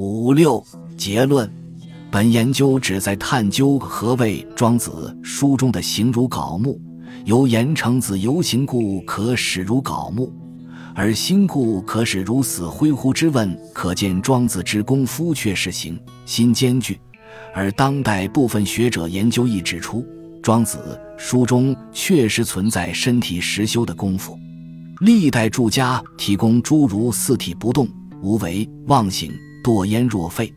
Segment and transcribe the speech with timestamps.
[0.00, 0.64] 五六
[0.96, 1.46] 结论。
[2.10, 6.80] 本研究旨在探究何谓庄子书中的形如槁木，
[7.26, 10.32] 由言成子游行故可使如槁木，
[10.94, 13.54] 而心故可使如死灰乎之问。
[13.74, 16.98] 可见庄子之功夫确是形心兼具。
[17.54, 20.02] 而当代部分学者研究亦指出，
[20.42, 24.34] 庄子书中确实存在身体实修的功夫。
[25.00, 27.86] 历代著家提供诸如四体不动、
[28.22, 29.30] 无为、忘形、
[29.62, 30.52] 堕烟若废。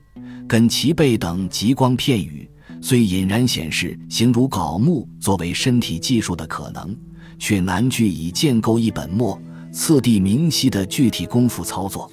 [0.47, 2.47] 跟其背等极光片语，
[2.81, 6.95] 虽隐然显示形如槁木作为身体技术的可能，
[7.39, 12.11] 却难具以建构一本末、次第明晰的具体功夫操作。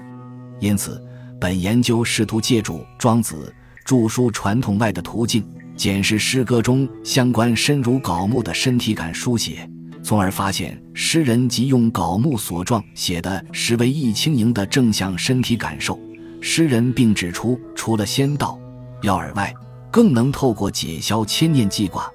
[0.61, 1.03] 因此，
[1.41, 3.53] 本研究试图借助庄子
[3.85, 5.45] 著书传统外的途径，
[5.77, 9.69] 检视诗歌中相关身如槁木的身体感书写，
[10.03, 15.99] 从而发现诗人即用槁木所状写的实为易轻盈的正向身体感受。
[16.41, 18.59] 诗人并指出，除了仙道、
[19.03, 19.55] 药饵外，
[19.91, 22.11] 更能透过解消千念记挂，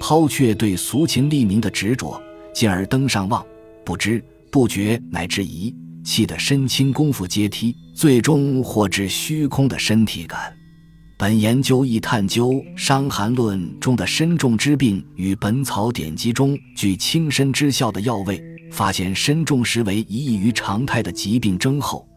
[0.00, 2.20] 抛却对俗情利名的执着，
[2.52, 3.44] 进而登上望、
[3.84, 10.52] 不知、不觉乃至疑气的身轻功夫阶梯，最终获至虚空的身体感。
[11.16, 22.08] 本研究亦探究《伤寒论》中的身重之病与《本草典籍》中具轻身之效的药味，发现身重实为一异于常态的疾病征候。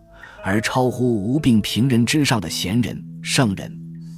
[0.43, 3.71] 而超乎无病平人之上的贤人、圣人、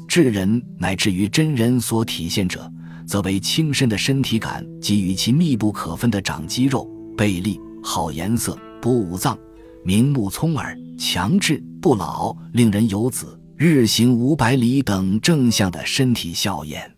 [0.08, 2.72] 智人，乃至于真人所体现者，
[3.06, 9.38] 则为轻身的身体感及与其密不可分的长肌肉、背力、好颜色、补五脏、
[9.84, 16.90] 明目聪耳、强志、不老、令人有子、日行五百里等正向的身体效验。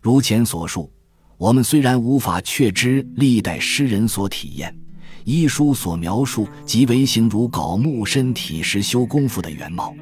[0.00, 0.90] 如前所述，
[1.36, 4.79] 我们虽然无法确知历代诗人所体验。
[5.24, 9.94] 医书所描述即为形如槁木身体实修功夫的原貌，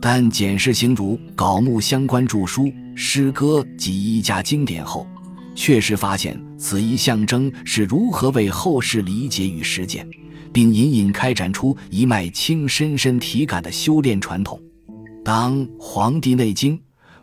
[0.00, 5.06] 但检视形如槁木相关著书、诗歌及医家经典后，
[5.54, 10.08] 确实发现此一象征是如何为后世理解与实践，
[10.52, 14.60] 并隐隐开展出一脉轻身身体感的修炼传统。
[15.24, 16.76] 当《黄帝内经》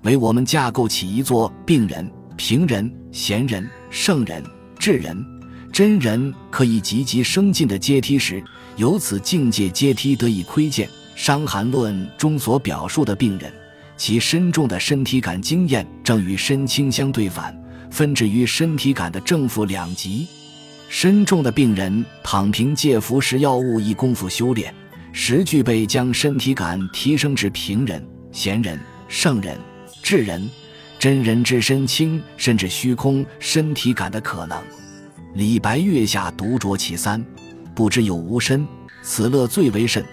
[0.03, 4.43] 为我们架构起一座病人、平人、贤人、圣人、
[4.77, 5.38] 智人。
[5.71, 8.43] 真人可以积极升进的阶梯时，
[8.75, 10.87] 由此境界阶梯得以窥见。
[11.21, 13.51] 《伤寒论》中所表述的病人，
[13.97, 17.53] 其身重的身体感经验正与身轻相对反，
[17.91, 20.25] 分置于身体感的正负两极。
[20.87, 24.73] 身重的病人躺平借服食药物以功夫修炼，
[25.11, 28.01] 实具备将身体感提升至平人、
[28.31, 29.57] 贤人、圣人、
[30.01, 30.49] 智人、
[30.97, 34.57] 真人之身轻甚至虚空身体感的可能。
[35.39, 37.25] 李白月下独酌其三，
[37.73, 38.67] 不知有无身，
[39.01, 40.03] 此乐最为甚。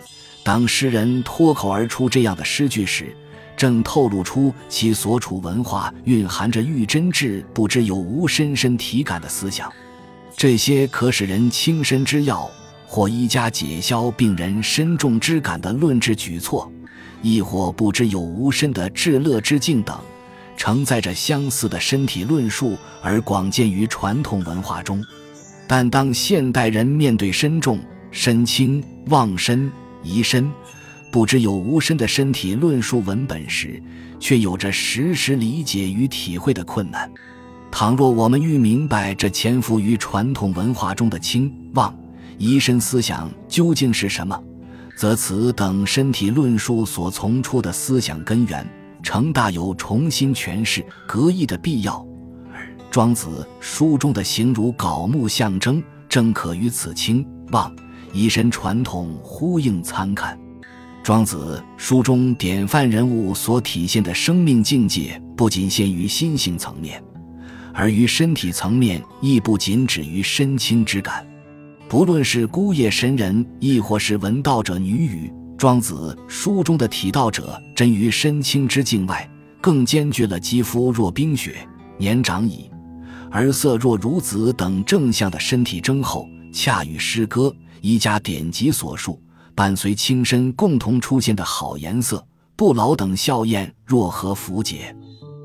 [0.44, 3.12] 当诗人脱口而出这样的诗句时，
[3.56, 9.68] 正透露出其所处文化蕴含着欲真挚不知有无深深体感的思想。
[10.36, 12.48] 这些可使人轻身之药，
[12.86, 16.70] 或医家解消病人身重之感的论治举措，
[17.20, 19.98] 亦或不知有无身的至乐之境等。
[20.56, 25.04] 承载着相似的身体论述而广见于传统文化中，
[25.68, 27.78] 但当现代人面对身重、
[28.10, 29.70] 身轻、忘身、
[30.02, 30.50] 遗身、
[31.10, 33.80] 不知有无身的身体论述文本时，
[34.18, 37.10] 却有着实时理解与体会的困难。
[37.70, 41.94] 倘若我们欲明白这潜伏于传统文化中的轻、忘、
[42.38, 44.42] 遗身思想究竟是什么，
[44.96, 48.66] 则此等身体论述所从出的思想根源。
[49.06, 52.04] 成大有重新诠释格义的必要，
[52.52, 57.72] 而庄子书中的形如槁木象征，正可与此清望
[58.12, 60.36] 以身传统呼应参看。
[61.04, 67.00] 庄子书中典范人物所体现的生命境界，不仅限于心性层面，
[67.72, 71.24] 而于身体层面亦不仅止于身轻之感。
[71.88, 75.32] 不论是孤叶神人，亦或是闻道者女语。
[75.58, 79.28] 庄子书中的体道者，真于身轻之境外，
[79.60, 81.66] 更兼具了肌肤若冰雪、
[81.96, 82.70] 年长矣，
[83.30, 89.18] 而色若孺子等正向的身体征候，恰与诗歌、医家典籍所述，
[89.54, 92.22] 伴随轻身共同出现的好颜色、
[92.54, 94.94] 不老等效验若何符节？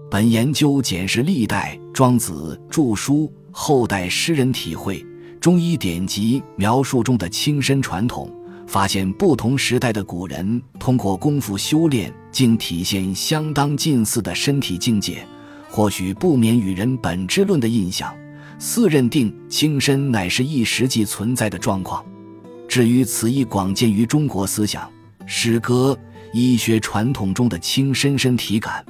[0.10, 5.06] 本研究检视历代庄子著书、后代诗人体会、
[5.40, 8.30] 中医典籍描述中的轻身传统。
[8.68, 15.26] 发现不同时代的古人通过功夫修炼，竟体现相当近似的身体境界，
[15.70, 18.16] 或许不免与人本质论的印象，
[18.58, 22.06] 似认定轻身乃是一实际存在的状况。
[22.68, 24.90] 至于此意广见于中国思想、
[25.26, 25.98] 诗歌、
[26.32, 28.86] 医学传统中的轻身身体感，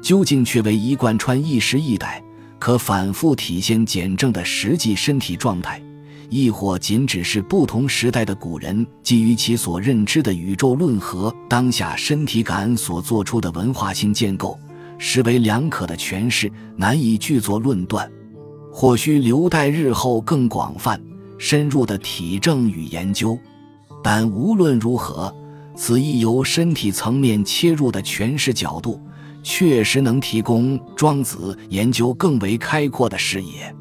[0.00, 2.22] 究竟却为一贯穿一时一代，
[2.58, 5.82] 可反复体现简正的实际身体状态，
[6.28, 14.58] 亦或仅只是不同时代的古人基于其所认知的宇宙论和当下身体感所做出的文化性建构，
[14.98, 18.10] 实为两可的诠释，难以具作论断，
[18.72, 21.00] 或需留待日后更广泛、
[21.38, 23.38] 深入的体证与研究。
[24.02, 25.34] 但无论如何。
[25.78, 28.98] 此一由身体层面切入的诠释角度，
[29.42, 33.76] 确实能提供庄子研究更为开阔的视野。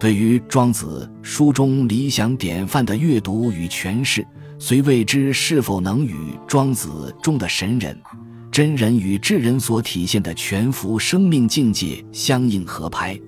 [0.00, 4.26] 对于庄子书中理想典范的阅读与诠释，
[4.58, 6.14] 虽未知是否能与
[6.48, 7.94] 庄子中的神人、
[8.50, 13.20] 真人与智人所体现的全幅生命境界相应合拍，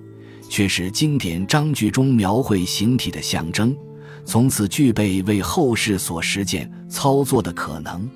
[0.49, 3.77] 却是经典章句中描绘形体的象征。
[4.25, 8.09] 从此具备为后世所实践操作的可能。